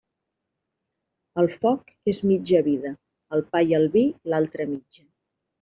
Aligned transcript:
El 1.41 1.49
foc 1.65 1.93
és 2.13 2.21
mitja 2.31 2.63
vida; 2.71 2.95
el 3.39 3.47
pa 3.53 3.65
i 3.69 3.79
el 3.81 3.89
vi, 3.99 4.07
l'altra 4.33 4.71
mitja. 4.75 5.07